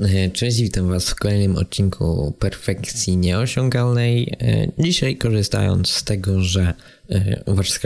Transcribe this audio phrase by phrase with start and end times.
[0.00, 4.36] E, cześć, witam Was w kolejnym odcinku Perfekcji Nieosiągalnej.
[4.40, 6.74] E, dzisiaj korzystając z tego, że
[7.10, 7.42] e,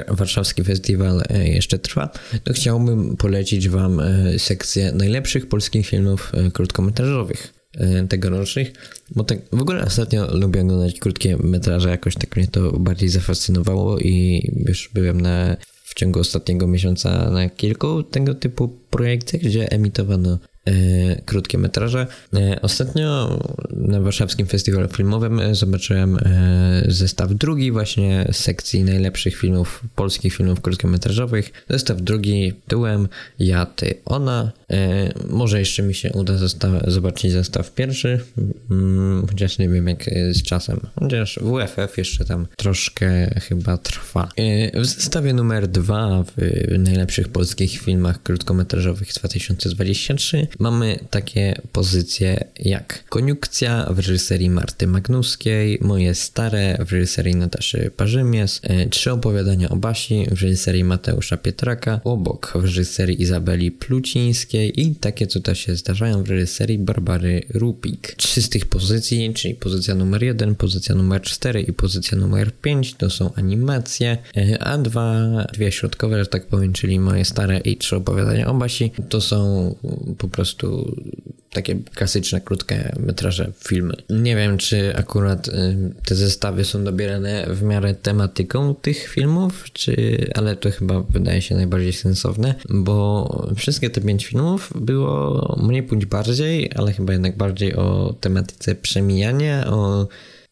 [0.08, 2.10] warszawski festiwal jeszcze trwa,
[2.44, 4.02] to chciałbym polecić Wam
[4.38, 7.54] sekcję najlepszych polskich filmów krótkometrażowych
[8.08, 8.72] tegorocznych,
[9.10, 13.98] bo tak w ogóle ostatnio lubię oglądać krótkie metraże, jakoś tak mnie to bardziej zafascynowało
[13.98, 15.56] i już byłem na
[15.90, 20.38] w ciągu ostatniego miesiąca na kilku tego typu projektach, gdzie emitowano
[21.24, 22.06] krótkie metraże.
[22.34, 23.38] E, ostatnio
[23.70, 26.18] na warszawskim festiwalu filmowym e, zobaczyłem
[26.88, 31.52] zestaw drugi właśnie z sekcji najlepszych filmów, polskich filmów krótkometrażowych.
[31.68, 34.52] Zestaw drugi tyłem ja, ty, ona.
[35.28, 38.20] Może jeszcze mi się uda zestaw, zobaczyć zestaw pierwszy,
[38.70, 40.80] mm, chociaż nie wiem jak z czasem.
[41.00, 44.28] Chociaż WFF jeszcze tam troszkę chyba trwa.
[44.74, 53.86] W zestawie numer dwa w najlepszych polskich filmach krótkometrażowych 2023 mamy takie pozycje jak Koniukcja
[53.90, 60.26] w reżyserii Marty Magnuskiej, Moje Stare w reżyserii Nataszy Parzymies, e, Trzy opowiadania o Basi
[60.30, 66.30] w reżyserii Mateusza Pietraka, Obok w reżyserii Izabeli Plucińskiej i Takie co się zdarzają w
[66.30, 68.14] reżyserii Barbary Rupik.
[68.16, 72.94] Trzy z tych pozycji, czyli pozycja numer jeden, pozycja numer cztery i pozycja numer pięć
[72.94, 77.76] to są animacje, e, a dwa, dwie środkowe, że tak powiem, czyli Moje Stare i
[77.76, 79.74] Trzy opowiadania o Basi to są
[80.18, 80.96] po prostu
[81.50, 83.94] takie klasyczne, krótkie metraże filmy.
[84.10, 85.52] Nie wiem, czy akurat y,
[86.04, 91.54] te zestawy są dobierane w miarę tematyką tych filmów, czy, ale to chyba wydaje się
[91.54, 97.76] najbardziej sensowne, bo wszystkie te pięć filmów było mniej bądź bardziej, ale chyba jednak bardziej
[97.76, 100.08] o tematyce przemijania, o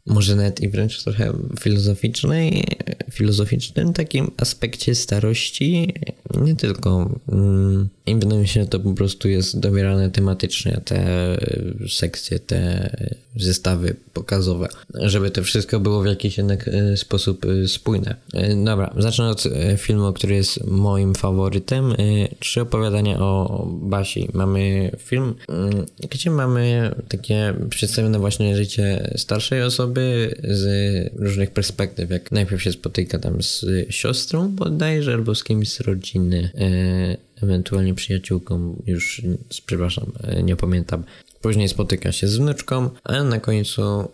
[0.09, 2.65] może nawet i wręcz trochę filozoficznej,
[3.11, 5.95] filozoficznym takim aspekcie starości,
[6.41, 7.21] nie tylko.
[7.33, 11.39] Mm, I wydaje mi się, że to po prostu jest dobierane tematycznie, te
[11.89, 12.91] sekcje, te
[13.37, 18.17] zestawy pokazowe, żeby to wszystko było w jakiś jednak e, sposób e, spójne.
[18.35, 19.45] E, dobra, zacznę od
[19.77, 21.95] filmu, który jest moim faworytem.
[22.39, 24.29] Trzy opowiadania o Basi.
[24.33, 30.67] Mamy film, mm, gdzie mamy takie przedstawione właśnie życie starszej osoby z
[31.17, 36.51] różnych perspektyw, jak najpierw się spotyka tam z siostrą bodajże, albo z kimś z rodziny
[37.43, 39.23] ewentualnie przyjaciółką, już
[39.67, 40.13] przepraszam,
[40.43, 41.05] nie pamiętam.
[41.41, 44.07] Później spotyka się z wnuczką, a na końcu y,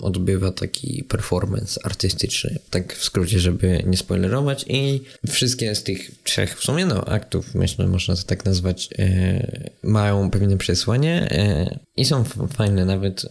[0.00, 2.58] odbywa taki performance artystyczny.
[2.70, 4.64] Tak w skrócie, żeby nie spoilerować.
[4.68, 9.70] I wszystkie z tych trzech w sumie no, aktów, myślę, można to tak nazwać, y,
[9.82, 11.28] mają pewne przesłanie
[11.72, 12.84] y, i są fajne.
[12.84, 13.26] Nawet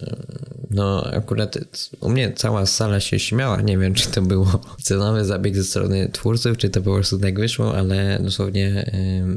[0.72, 1.58] no akurat
[2.02, 3.62] u mnie cała sala się śmiała.
[3.62, 7.40] Nie wiem, czy to było celowy zabieg ze strony twórców, czy to po prostu tak
[7.40, 8.92] wyszło, ale dosłownie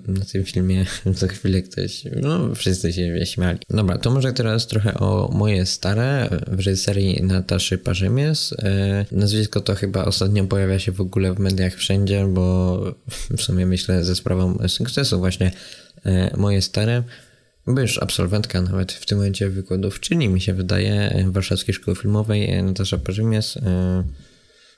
[0.08, 0.86] na tym filmie
[1.20, 3.58] za chwilę ktoś, no wszyscy się śmiali.
[3.78, 8.54] Dobra, to może teraz trochę o moje stare w reżyserii Nataszy Parzymies.
[8.58, 12.78] E, nazwisko to chyba ostatnio pojawia się w ogóle w mediach wszędzie, bo
[13.36, 15.52] w sumie myślę ze sprawą sukcesu właśnie
[16.04, 17.02] e, moje stare.
[17.66, 22.98] Bo już absolwentka nawet w tym momencie wykładowczyni mi się wydaje Warszawskiej Szkoły Filmowej Natasza
[22.98, 23.58] Parzymies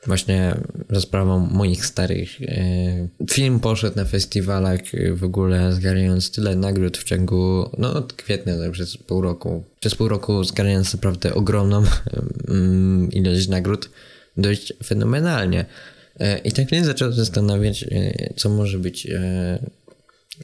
[0.06, 0.56] właśnie
[0.90, 2.42] za sprawą moich starych.
[2.42, 4.80] E, film poszedł na festiwalach
[5.14, 9.64] w ogóle zgarniając tyle nagród w ciągu, no od kwietnia tak przez pół roku.
[9.80, 11.82] Przez pół roku zgarniając naprawdę ogromną
[12.48, 13.90] mm, ilość nagród
[14.36, 15.64] dość fenomenalnie.
[16.20, 19.08] E, I tak mnie zacząłem zastanawiać, e, co może być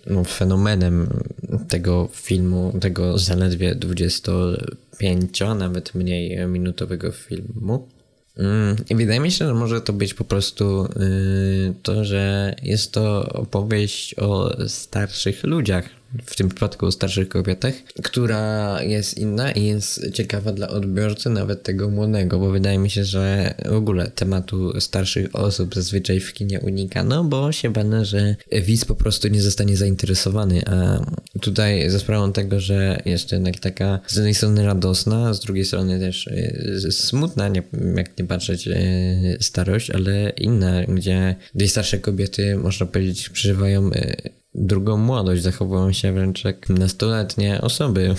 [0.07, 1.25] no, fenomenem
[1.69, 7.89] tego filmu, tego zaledwie 25, nawet mniej minutowego filmu.
[8.37, 12.93] Mm, I wydaje mi się, że może to być po prostu yy, to, że jest
[12.93, 15.89] to opowieść o starszych ludziach,
[16.25, 21.63] w tym przypadku o starszych kobietach, która jest inna i jest ciekawa dla odbiorcy, nawet
[21.63, 26.61] tego młodego, bo wydaje mi się, że w ogóle tematu starszych osób zazwyczaj w kinie
[26.61, 31.07] unikano, bo się bane, że widz po prostu nie zostanie zainteresowany, a
[31.41, 36.01] tutaj za sprawą tego, że jest jednak taka z jednej strony radosna, z drugiej strony
[36.01, 37.63] też e, smutna, nie,
[37.97, 38.77] jak nie patrzeć e,
[39.41, 41.37] starość, ale inna, gdzie,
[41.67, 44.17] starsze kobiety, można powiedzieć, przeżywają e,
[44.57, 48.15] drugą młodość, zachowują się wręcz jak nastoletnie osoby.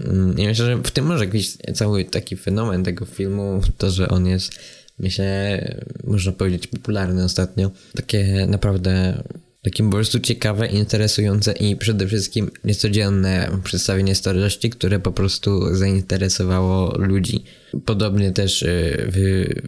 [0.00, 4.08] Mm, I myślę, że w tym może jakiś cały taki fenomen tego filmu, to, że
[4.08, 4.52] on jest,
[4.98, 5.60] myślę,
[6.04, 7.70] można powiedzieć, popularny ostatnio.
[7.94, 9.22] Takie naprawdę
[9.62, 16.98] takie po prostu ciekawe, interesujące i przede wszystkim niecodzienne przedstawienie starości, które po prostu zainteresowało
[16.98, 17.44] ludzi.
[17.84, 19.08] Podobnie też y,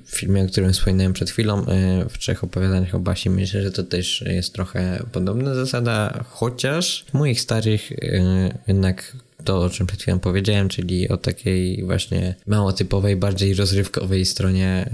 [0.05, 1.65] w filmie, o którym wspominałem przed chwilą, y,
[2.09, 7.15] w trzech opowiadaniach o Basi, myślę, że to też jest trochę podobna zasada, chociaż w
[7.15, 8.23] moich starych y,
[8.69, 14.25] jednak to, o czym przed chwilą powiedziałem, czyli o takiej właśnie mało typowej, bardziej rozrywkowej
[14.25, 14.91] stronie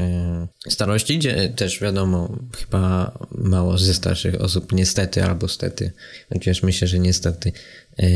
[0.66, 5.92] yy, starości, gdzie też wiadomo, chyba mało ze starszych osób niestety albo stety,
[6.32, 7.52] chociaż myślę, że niestety
[7.98, 8.06] yy,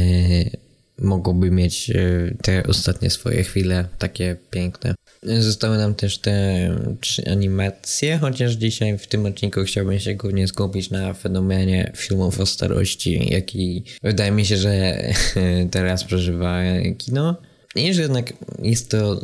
[0.99, 4.95] mogłoby mieć yy, te ostatnie swoje chwile takie piękne.
[5.23, 6.69] Zostały nam też te
[7.01, 12.47] trzy animacje, chociaż dzisiaj w tym odcinku chciałbym się głównie skupić na fenomenie filmów o
[12.47, 15.03] starości, jaki wydaje mi się, że
[15.71, 16.61] teraz przeżywa
[16.99, 17.37] kino.
[17.77, 18.33] I że jednak
[18.63, 19.21] jest to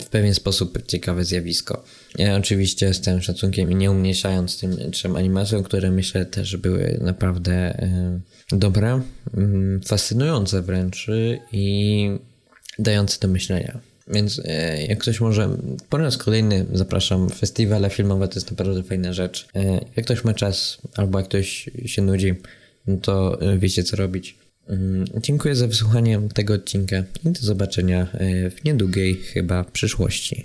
[0.00, 1.84] w pewien sposób ciekawe zjawisko.
[2.18, 6.98] Ja oczywiście z tym szacunkiem i nie umniejszając tym trzem animacjom, które myślę też były
[7.00, 7.86] naprawdę
[8.52, 9.00] dobre,
[9.36, 11.06] mm, fascynujące wręcz
[11.52, 12.10] i
[12.78, 13.80] dające do myślenia.
[14.08, 15.48] Więc e, jak ktoś może,
[15.88, 19.48] po raz kolejny zapraszam, festiwale filmowe to jest naprawdę fajna rzecz.
[19.54, 19.64] E,
[19.96, 22.34] jak ktoś ma czas albo jak ktoś się nudzi,
[22.86, 24.41] no to e, wiecie co robić.
[24.68, 28.06] Mm, dziękuję za wysłuchanie tego odcinka i do zobaczenia
[28.50, 30.44] w niedługiej chyba przyszłości.